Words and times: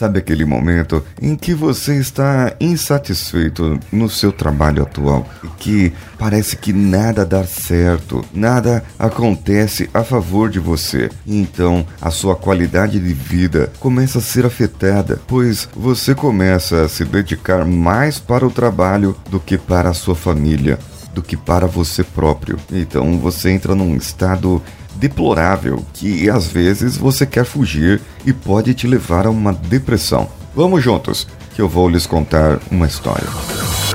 Sabe 0.00 0.18
aquele 0.18 0.46
momento 0.46 1.04
em 1.20 1.36
que 1.36 1.52
você 1.52 1.96
está 1.96 2.54
insatisfeito 2.58 3.78
no 3.92 4.08
seu 4.08 4.32
trabalho 4.32 4.82
atual 4.82 5.28
e 5.44 5.48
que 5.58 5.92
parece 6.18 6.56
que 6.56 6.72
nada 6.72 7.22
dá 7.26 7.44
certo, 7.44 8.24
nada 8.32 8.82
acontece 8.98 9.90
a 9.92 10.02
favor 10.02 10.48
de 10.48 10.58
você. 10.58 11.10
Então, 11.26 11.86
a 12.00 12.10
sua 12.10 12.34
qualidade 12.34 12.98
de 12.98 13.12
vida 13.12 13.70
começa 13.78 14.20
a 14.20 14.22
ser 14.22 14.46
afetada, 14.46 15.20
pois 15.26 15.68
você 15.76 16.14
começa 16.14 16.80
a 16.80 16.88
se 16.88 17.04
dedicar 17.04 17.66
mais 17.66 18.18
para 18.18 18.46
o 18.46 18.50
trabalho 18.50 19.14
do 19.28 19.38
que 19.38 19.58
para 19.58 19.90
a 19.90 19.94
sua 19.94 20.14
família, 20.14 20.78
do 21.12 21.20
que 21.20 21.36
para 21.36 21.66
você 21.66 22.02
próprio. 22.02 22.56
Então, 22.72 23.18
você 23.18 23.50
entra 23.50 23.74
num 23.74 23.94
estado 23.94 24.62
deplorável 25.00 25.84
que 25.94 26.28
às 26.28 26.46
vezes 26.46 26.96
você 26.96 27.24
quer 27.24 27.44
fugir 27.44 28.00
e 28.26 28.32
pode 28.32 28.74
te 28.74 28.86
levar 28.86 29.26
a 29.26 29.30
uma 29.30 29.52
depressão. 29.52 30.28
Vamos 30.54 30.84
juntos, 30.84 31.26
que 31.54 31.62
eu 31.62 31.68
vou 31.68 31.88
lhes 31.88 32.06
contar 32.06 32.60
uma 32.70 32.86
história. 32.86 33.26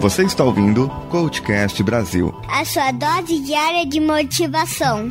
Você 0.00 0.24
está 0.24 0.42
ouvindo 0.42 0.88
Coachcast 1.10 1.82
Brasil 1.82 2.34
a 2.48 2.64
sua 2.64 2.90
dose 2.92 3.40
diária 3.40 3.84
de 3.86 4.00
motivação. 4.00 5.10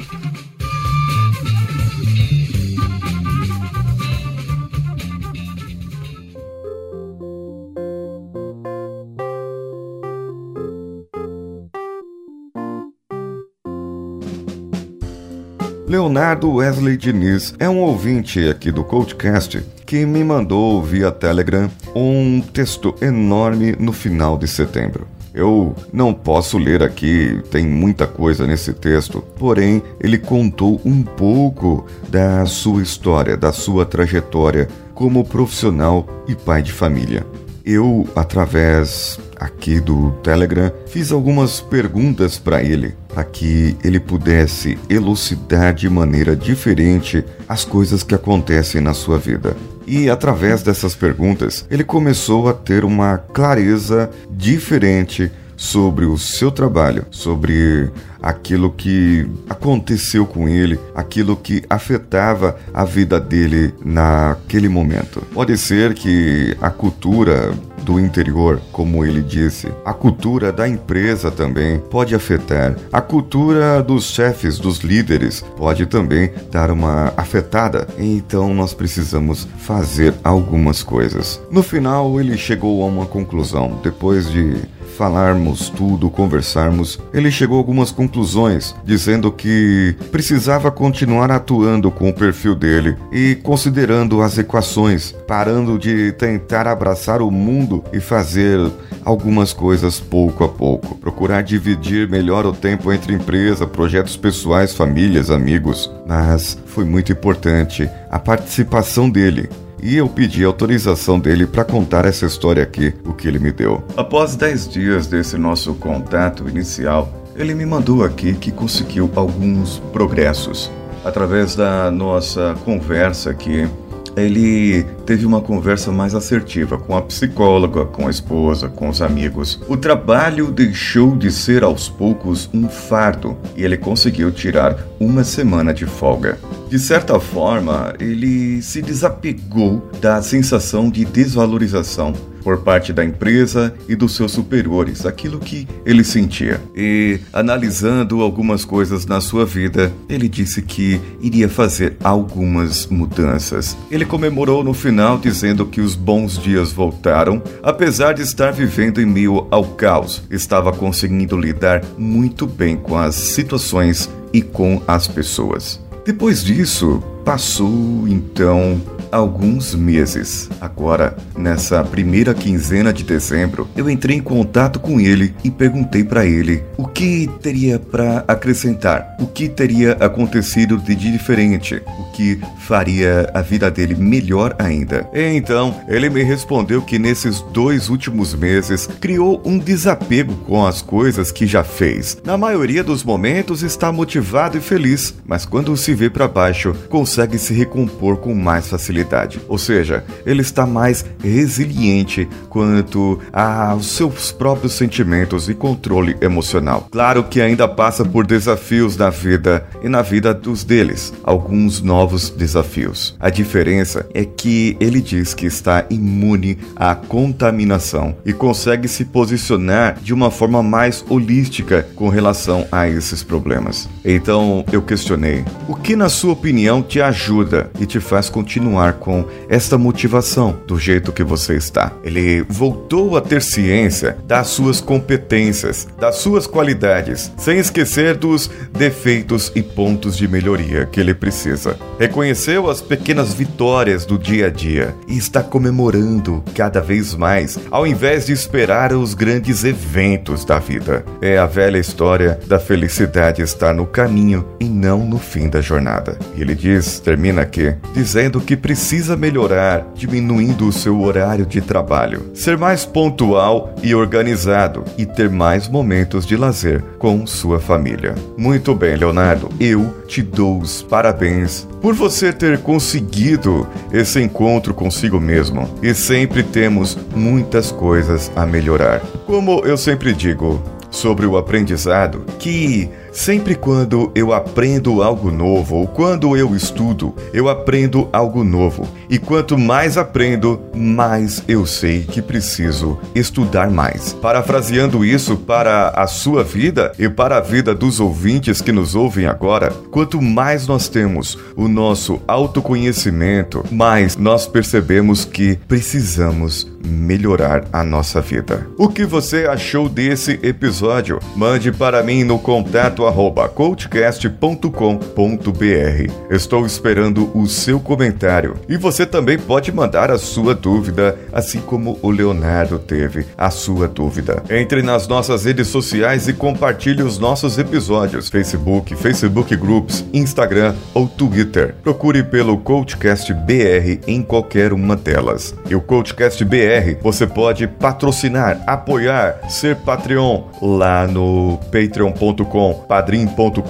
Leonardo 15.88 16.52
Wesley 16.52 16.98
Diniz 16.98 17.54
é 17.60 17.70
um 17.70 17.78
ouvinte 17.78 18.50
aqui 18.50 18.72
do 18.72 18.84
Coachcast 18.84 19.64
que 19.86 20.04
me 20.04 20.24
mandou 20.24 20.82
via 20.82 21.12
Telegram 21.12 21.70
um 21.96 22.42
texto 22.42 22.96
enorme 23.00 23.76
no 23.78 23.94
final 23.94 24.36
de 24.36 24.48
setembro. 24.48 25.08
Eu 25.32 25.76
não 25.94 26.12
posso 26.12 26.58
ler 26.58 26.82
aqui, 26.82 27.40
tem 27.52 27.68
muita 27.68 28.08
coisa 28.08 28.48
nesse 28.48 28.74
texto, 28.74 29.22
porém 29.38 29.84
ele 30.00 30.18
contou 30.18 30.82
um 30.84 31.04
pouco 31.04 31.86
da 32.10 32.48
sua 32.48 32.82
história, 32.82 33.38
da 33.38 33.52
sua 33.52 33.86
trajetória 33.86 34.68
como 34.96 35.24
profissional 35.24 36.08
e 36.28 36.34
pai 36.34 36.64
de 36.64 36.72
família. 36.72 37.24
Eu, 37.64 38.08
através 38.16 39.20
aqui 39.56 39.80
do 39.80 40.12
Telegram, 40.22 40.72
fiz 40.86 41.12
algumas 41.12 41.62
perguntas 41.62 42.38
para 42.38 42.62
ele, 42.62 42.94
para 43.08 43.24
que 43.24 43.76
ele 43.84 44.00
pudesse 44.00 44.78
elucidar 44.90 45.74
de 45.74 45.90
maneira 45.90 46.36
diferente 46.36 47.24
as 47.48 47.64
coisas 47.64 48.04
que 48.04 48.14
acontecem 48.14 48.82
na 48.82 48.94
sua 48.94 49.18
vida. 49.18 49.56
E 49.88 50.10
através 50.10 50.62
dessas 50.62 50.94
perguntas, 50.94 51.66
ele 51.72 51.84
começou 51.84 52.50
a 52.50 52.54
ter 52.54 52.84
uma 52.84 53.18
clareza 53.18 54.10
diferente 54.30 55.32
sobre 55.56 56.06
o 56.06 56.18
seu 56.18 56.52
trabalho, 56.52 57.06
sobre 57.12 57.90
aquilo 58.22 58.72
que 58.72 59.28
aconteceu 59.48 60.26
com 60.26 60.50
ele, 60.50 60.80
aquilo 60.96 61.36
que 61.36 61.64
afetava 61.70 62.58
a 62.74 62.84
vida 62.84 63.20
dele 63.20 63.74
naquele 63.84 64.68
momento. 64.68 65.22
Pode 65.34 65.56
ser 65.58 65.94
que 65.94 66.58
a 66.60 66.72
cultura 66.72 67.54
do 67.84 68.00
interior, 68.00 68.60
como 68.72 69.06
ele 69.06 69.22
disse, 69.22 69.68
a 69.86 69.94
cultura 69.94 70.52
da 70.52 70.68
empresa 70.68 71.30
também 71.30 71.78
pode 71.78 72.16
afetar, 72.16 72.76
a 72.92 73.00
cultura 73.00 73.84
dos 73.84 74.06
chefes, 74.06 74.58
dos 74.58 74.80
líderes, 74.80 75.46
pode 75.56 75.86
também 75.86 76.32
dar 76.52 76.72
uma 76.72 77.14
afetada. 77.16 77.88
Então 78.00 78.56
nós 78.56 78.74
precisamos 78.74 79.48
fazer 79.60 80.16
algumas 80.24 80.82
coisas. 80.82 81.40
No 81.52 81.62
final, 81.62 82.20
ele 82.20 82.36
chegou 82.38 82.82
a 82.82 82.88
uma 82.88 83.06
conclusão, 83.06 83.80
depois 83.84 84.32
de 84.32 84.58
falarmos 84.96 85.70
tudo, 85.70 86.10
conversarmos, 86.10 87.00
ele 87.14 87.30
chegou 87.30 87.58
a 87.58 87.60
algumas 87.60 87.92
conclusões, 87.92 88.76
dizendo 88.84 89.32
que 89.32 89.96
precisava 90.12 90.72
continuar 90.72 91.32
atuando 91.32 91.92
com 91.92 92.10
o 92.10 92.14
perfil 92.14 92.56
dele 92.56 92.96
e 93.12 93.36
considerando 93.44 94.22
as 94.22 94.38
equações, 94.38 95.14
parando 95.28 95.78
de 95.78 96.12
tentar 96.14 96.68
abraçar 96.68 97.22
o 97.22 97.30
mundo 97.30 97.84
e 97.92 98.00
fazer 98.00 98.60
algumas 99.04 99.54
coisas 99.54 100.00
pouco 100.00 100.44
a 100.44 100.50
pouco. 100.50 100.96
Procurar 100.96 101.44
dividir 101.44 102.10
melhor 102.10 102.46
o 102.46 102.54
tempo 102.54 102.92
entre 102.92 103.14
empresa, 103.14 103.68
projetos 103.68 104.18
pessoais, 104.18 104.74
famílias, 104.74 105.30
amigos. 105.30 105.92
Mas 106.08 106.58
foi 106.66 106.86
muito 106.86 107.12
importante 107.12 107.90
a 108.10 108.18
participação 108.18 109.10
dele 109.10 109.50
e 109.86 109.98
eu 109.98 110.10
pedi 110.10 110.44
autorização 110.44 111.20
dele 111.20 111.46
para 111.46 111.64
contar 111.64 112.06
essa 112.06 112.26
história 112.26 112.64
aqui, 112.64 112.92
o 113.06 113.14
que 113.14 113.28
ele 113.28 113.38
me 113.38 113.52
deu. 113.52 113.84
Após 113.96 114.36
10 114.36 114.68
dias 114.68 115.06
desse 115.06 115.38
nosso 115.38 115.76
contato 115.76 116.50
inicial, 116.50 117.08
ele 117.36 117.54
me 117.54 117.68
mandou 117.68 118.04
aqui 118.04 118.34
que 118.34 118.52
conseguiu 118.52 119.12
alguns 119.16 119.78
progressos. 119.94 120.72
Através 121.04 121.56
da 121.56 121.92
nossa 121.92 122.56
conversa 122.66 123.30
aqui, 123.30 123.70
ele 124.16 124.84
teve 125.06 125.26
uma 125.26 125.42
conversa 125.42 125.92
mais 125.92 126.16
assertiva 126.16 126.78
com 126.78 126.96
a 126.96 127.02
psicóloga, 127.02 127.86
com 127.86 128.08
a 128.08 128.10
esposa, 128.10 128.70
com 128.70 128.90
os 128.90 129.02
amigos. 129.02 129.62
O 129.68 129.78
trabalho 129.78 130.52
deixou 130.52 131.16
de 131.16 131.32
ser 131.32 131.64
aos 131.64 131.90
poucos 131.90 132.50
um 132.54 132.68
fardo 132.68 133.38
e 133.56 133.64
ele 133.64 133.78
conseguiu 133.78 134.32
tirar 134.32 134.78
uma 135.00 135.24
semana 135.24 135.74
de 135.74 135.86
folga. 135.86 136.38
De 136.70 136.80
certa 136.80 137.20
forma, 137.20 137.94
ele 138.00 138.62
se 138.62 138.82
desapegou 138.82 139.90
da 140.02 140.22
sensação 140.22 140.90
de 140.90 141.06
desvalorização 141.06 142.14
por 142.46 142.60
parte 142.60 142.94
da 142.94 143.04
empresa 143.04 143.74
e 143.90 143.96
dos 143.96 144.16
seus 144.16 144.32
superiores, 144.32 145.04
aquilo 145.04 145.40
que 145.40 145.68
ele 145.84 146.04
sentia. 146.04 146.62
E, 146.76 147.20
analisando 147.34 148.22
algumas 148.22 148.64
coisas 148.64 149.08
na 149.08 149.20
sua 149.20 149.48
vida, 149.48 149.92
ele 150.08 150.30
disse 150.30 150.62
que 150.62 151.02
iria 151.20 151.50
fazer 151.50 151.98
algumas 152.04 152.86
mudanças. 152.86 153.76
Ele 153.90 154.06
comemorou 154.06 154.64
no 154.64 154.76
final 154.76 155.18
dizendo 155.18 155.66
que 155.66 155.82
os 155.82 155.96
bons 155.96 156.38
dias 156.38 156.72
voltaram, 156.72 157.42
apesar 157.64 158.14
de 158.14 158.22
estar 158.22 158.52
vivendo 158.52 159.02
em 159.02 159.08
meio 159.08 159.48
ao 159.50 159.64
caos, 159.64 160.22
estava 160.30 160.72
conseguindo 160.72 161.36
lidar 161.36 161.84
muito 161.98 162.46
bem 162.46 162.78
com 162.78 162.96
as 162.96 163.16
situações 163.16 164.08
e 164.32 164.44
com 164.44 164.84
as 164.88 165.08
pessoas. 165.08 165.84
Depois 166.06 166.44
disso, 166.44 167.02
passou 167.26 168.08
então 168.08 168.80
alguns 169.12 169.74
meses. 169.74 170.50
Agora, 170.60 171.16
nessa 171.36 171.84
primeira 171.84 172.34
quinzena 172.34 172.92
de 172.94 173.04
dezembro, 173.04 173.68
eu 173.76 173.90
entrei 173.90 174.18
em 174.18 174.22
contato 174.22 174.80
com 174.80 175.00
ele 175.00 175.34
e 175.44 175.50
perguntei 175.50 176.04
para 176.04 176.26
ele 176.26 176.64
o 176.78 176.86
que 176.86 177.30
teria 177.42 177.80
para 177.80 178.24
acrescentar, 178.28 179.16
o 179.20 179.26
que 179.26 179.48
teria 179.48 179.94
acontecido 179.94 180.78
de 180.78 180.96
diferente, 180.96 181.82
o 182.00 182.12
que 182.12 182.40
faria 182.60 183.30
a 183.34 183.42
vida 183.42 183.72
dele 183.72 183.96
melhor 183.96 184.56
ainda. 184.60 185.10
Então, 185.14 185.82
ele 185.88 186.10
me 186.10 186.24
respondeu 186.24 186.82
que 186.82 187.00
nesses 187.00 187.42
dois 187.54 187.90
últimos 187.90 188.34
meses 188.36 188.88
criou 189.00 189.42
um 189.46 189.58
desapego 189.58 190.36
com 190.46 190.66
as 190.66 190.82
coisas 190.82 191.32
que 191.32 191.48
já 191.48 191.64
fez. 191.64 192.18
Na 192.26 192.38
maioria 192.38 192.84
dos 192.84 193.04
momentos 193.04 193.64
está 193.64 193.92
motivado 193.92 194.58
e 194.58 194.62
feliz, 194.62 195.16
mas 195.26 195.46
quando 195.46 195.76
se 195.78 195.94
vê 195.94 196.10
para 196.10 196.28
baixo, 196.28 196.76
consegue 196.90 197.15
se 197.38 197.54
recompor 197.54 198.18
com 198.18 198.34
mais 198.34 198.68
facilidade 198.68 199.40
ou 199.48 199.58
seja, 199.58 200.04
ele 200.26 200.42
está 200.42 200.66
mais 200.66 201.06
resiliente 201.24 202.28
quanto 202.50 203.20
aos 203.32 203.88
seus 203.88 204.32
próprios 204.32 204.74
sentimentos 204.74 205.50
e 205.50 205.54
controle 205.54 206.16
emocional. 206.22 206.88
Claro 206.92 207.24
que 207.24 207.42
ainda 207.42 207.68
passa 207.68 208.04
por 208.04 208.26
desafios 208.26 208.98
na 208.98 209.10
vida 209.10 209.66
e 209.82 209.90
na 209.90 210.02
vida 210.02 210.34
dos 210.34 210.64
deles, 210.64 211.14
alguns 211.24 211.82
novos 211.82 212.30
desafios. 212.30 213.16
A 213.20 213.30
diferença 213.30 214.06
é 214.14 214.26
que 214.26 214.76
ele 214.80 215.02
diz 215.02 215.34
que 215.34 215.46
está 215.46 215.86
imune 215.90 216.58
à 216.76 216.96
contaminação 216.96 218.16
e 218.26 218.34
consegue 218.34 218.88
se 218.88 219.06
posicionar 219.06 220.00
de 220.02 220.14
uma 220.14 220.32
forma 220.32 220.62
mais 220.64 221.04
holística 221.10 221.88
com 221.96 222.10
relação 222.10 222.68
a 222.72 222.88
esses 222.88 223.24
problemas. 223.24 223.88
Então 224.04 224.64
eu 224.72 224.82
questionei: 224.82 225.44
o 225.68 225.76
que, 225.76 225.96
na 225.96 226.10
sua 226.10 226.34
opinião, 226.34 226.82
te 226.82 227.02
ajuda 227.08 227.70
e 227.80 227.86
te 227.86 228.00
faz 228.00 228.30
continuar 228.30 228.94
com 228.94 229.26
esta 229.50 229.78
motivação 229.78 230.58
do 230.68 230.80
jeito 230.80 231.12
que 231.12 231.24
você 231.24 231.56
está. 231.56 231.92
Ele 232.04 232.44
voltou 232.50 233.18
a 233.18 233.22
ter 233.22 233.42
ciência 233.42 234.18
das 234.26 234.48
suas 234.48 234.82
competências, 234.82 235.88
das 236.00 236.18
suas 236.18 236.48
qualidades, 236.48 237.32
sem 237.38 237.58
esquecer 237.58 238.16
dos 238.16 238.50
defeitos 238.72 239.52
e 239.56 239.62
pontos 239.62 240.18
de 240.18 240.28
melhoria 240.28 240.86
que 240.86 241.00
ele 241.00 241.14
precisa. 241.14 241.78
Reconheceu 242.00 242.70
as 242.70 242.82
pequenas 242.82 243.34
vitórias 243.34 244.06
do 244.06 244.18
dia 244.18 244.48
a 244.48 244.50
dia 244.50 244.96
e 245.08 245.18
está 245.18 245.42
comemorando 245.42 246.44
cada 246.54 246.82
vez 246.82 247.14
mais, 247.14 247.58
ao 247.72 247.86
invés 247.88 248.26
de 248.26 248.34
esperar 248.34 248.94
os 248.94 249.14
grandes 249.14 249.64
eventos 249.64 250.44
da 250.44 250.60
vida. 250.60 251.06
É 251.22 251.38
a 251.38 251.46
velha 251.46 251.78
história 251.78 252.40
da 252.48 252.60
felicidade 252.60 253.42
estar 253.42 253.74
no 253.74 253.86
caminho 253.86 254.46
e 254.60 254.66
não 254.66 255.06
no 255.06 255.18
fim 255.18 255.50
da 255.50 255.62
jornada. 255.62 256.18
E 256.36 256.42
ele 256.42 256.56
diz 256.56 256.95
Termina 257.00 257.42
aqui 257.42 257.76
dizendo 257.94 258.40
que 258.42 258.56
precisa 258.56 259.16
melhorar, 259.16 259.86
diminuindo 259.96 260.68
o 260.68 260.74
seu 260.74 261.02
horário 261.02 261.46
de 261.46 261.62
trabalho, 261.62 262.32
ser 262.34 262.58
mais 262.58 262.86
pontual 262.86 263.76
e 263.84 263.94
organizado 263.94 264.84
e 264.98 265.06
ter 265.06 265.30
mais 265.30 265.68
momentos 265.68 266.26
de 266.26 266.36
lazer 266.36 266.82
com 266.98 267.26
sua 267.26 267.60
família. 267.60 268.16
Muito 268.38 268.74
bem, 268.74 268.96
Leonardo, 268.96 269.50
eu 269.60 270.04
te 270.08 270.22
dou 270.22 270.60
os 270.60 270.82
parabéns 270.82 271.68
por 271.82 271.94
você 271.94 272.34
ter 272.34 272.60
conseguido 272.60 273.68
esse 273.92 274.22
encontro 274.22 274.74
consigo 274.74 275.20
mesmo. 275.20 275.70
E 275.82 275.94
sempre 275.94 276.44
temos 276.44 276.98
muitas 277.16 277.72
coisas 277.72 278.32
a 278.36 278.46
melhorar. 278.46 279.02
Como 279.26 279.60
eu 279.66 279.78
sempre 279.78 280.14
digo, 280.14 280.62
sobre 280.90 281.26
o 281.26 281.38
aprendizado 281.38 282.26
que 282.40 282.90
sempre 283.16 283.56
quando 283.56 284.12
eu 284.14 284.34
aprendo 284.34 285.02
algo 285.02 285.32
novo 285.32 285.78
ou 285.78 285.88
quando 285.88 286.36
eu 286.36 286.54
estudo, 286.54 287.16
eu 287.34 287.48
aprendo 287.48 288.10
algo 288.12 288.44
novo. 288.44 288.86
E 289.10 289.18
quanto 289.18 289.58
mais 289.58 289.98
aprendo, 289.98 290.62
mais 290.76 291.42
eu 291.48 291.66
sei 291.66 292.04
que 292.04 292.22
preciso 292.22 293.00
estudar 293.16 293.72
mais. 293.72 294.12
Parafraseando 294.14 295.06
isso 295.06 295.38
para 295.38 295.90
a 295.90 296.06
sua 296.08 296.44
vida 296.44 296.92
e 297.00 297.08
para 297.08 297.38
a 297.38 297.42
vida 297.42 297.74
dos 297.74 298.02
ouvintes 298.02 298.62
que 298.62 298.74
nos 298.74 298.96
ouvem 298.96 299.26
agora, 299.26 299.72
quanto 299.90 300.22
mais 300.22 300.68
nós 300.68 300.90
temos 300.90 301.38
o 301.56 301.70
nosso 301.70 302.22
autoconhecimento, 302.28 303.64
mais 303.72 304.18
nós 304.18 304.46
percebemos 304.46 305.24
que 305.24 305.58
precisamos 305.68 306.75
melhorar 306.86 307.66
a 307.74 307.84
nossa 307.84 308.22
vida. 308.22 308.68
O 308.78 308.88
que 308.88 309.06
você 309.06 309.46
achou 309.46 309.90
desse 309.90 310.40
episódio? 310.44 311.20
Mande 311.36 311.72
para 311.72 312.04
mim 312.04 312.24
no 312.24 312.40
contato 312.40 313.06
arroba 313.06 313.50
coachcast.com.br. 313.50 316.14
Estou 316.30 316.66
esperando 316.66 317.30
o 317.38 317.48
seu 317.48 317.80
comentário 317.80 318.56
e 318.70 318.78
você 318.78 319.06
também 319.06 319.38
pode 319.38 319.72
mandar 319.72 320.12
a 320.12 320.18
sua 320.18 320.54
dúvida, 320.54 321.18
assim 321.32 321.60
como 321.60 321.98
o 322.02 322.10
Leonardo 322.10 322.80
teve 322.80 323.26
a 323.38 323.50
sua 323.50 323.88
dúvida. 323.88 324.44
Entre 324.50 324.82
nas 324.82 325.08
nossas 325.08 325.46
redes 325.46 325.68
sociais 325.68 326.28
e 326.28 326.34
compartilhe 326.34 327.02
os 327.02 327.18
nossos 327.18 327.58
episódios: 327.58 328.30
Facebook, 328.30 328.96
Facebook 328.96 329.56
Groups, 329.56 330.06
Instagram 330.14 330.76
ou 330.94 331.08
Twitter. 331.08 331.76
Procure 331.84 332.24
pelo 332.24 332.58
Coachcast 332.58 333.34
BR 333.34 334.02
em 334.08 334.22
qualquer 334.22 334.74
uma 334.74 334.96
delas. 334.96 335.56
E 335.70 335.76
o 335.76 335.82
Coachcast 335.82 336.44
BR 336.44 336.75
você 337.02 337.28
pode 337.28 337.68
patrocinar, 337.68 338.62
apoiar, 338.66 339.50
ser 339.50 339.76
Patreon 339.78 340.44
lá 340.62 341.08
no 341.08 341.60
patreon.com, 341.72 342.86
padrim.com.br 342.88 343.62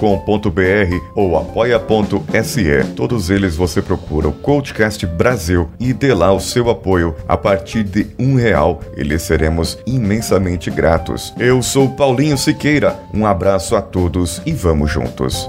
ou 1.14 1.36
apoia.se. 1.36 2.84
Todos 2.94 3.30
eles 3.30 3.56
você 3.56 3.82
procura 3.82 4.28
o 4.28 4.32
Coachcast 4.32 5.06
Brasil 5.06 5.68
e 5.80 5.92
dê 5.92 6.12
lá 6.12 6.32
o 6.32 6.40
seu 6.40 6.70
apoio 6.70 7.14
a 7.28 7.36
partir 7.36 7.82
de 7.82 8.06
um 8.18 8.34
real 8.34 8.80
e 8.96 9.18
seremos 9.18 9.78
imensamente 9.86 10.70
gratos. 10.70 11.32
Eu 11.38 11.62
sou 11.62 11.90
Paulinho 11.90 12.36
Siqueira, 12.36 12.98
um 13.12 13.26
abraço 13.26 13.76
a 13.76 13.82
todos 13.82 14.42
e 14.44 14.52
vamos 14.52 14.90
juntos. 14.90 15.48